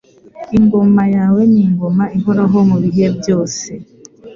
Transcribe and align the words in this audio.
Ingoma 0.57 1.03
yawe 1.15 1.41
ni 1.51 1.59
ingoma 1.67 2.03
ihoraho 2.17 2.57
mu 2.69 2.77
bihe 2.83 3.05
byose 3.17 3.65